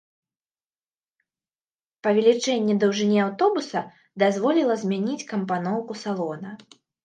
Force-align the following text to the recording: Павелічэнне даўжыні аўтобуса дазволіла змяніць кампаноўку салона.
Павелічэнне 2.07 2.77
даўжыні 2.85 3.19
аўтобуса 3.27 3.79
дазволіла 4.27 4.73
змяніць 4.87 5.27
кампаноўку 5.37 5.93
салона. 6.05 6.49